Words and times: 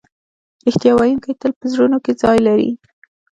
رښتیا 0.65 0.91
ویونکی 0.95 1.31
تل 1.41 1.51
په 1.59 1.65
زړونو 1.71 1.97
کې 2.03 2.11
ځای 2.21 2.37
لري. 2.47 2.71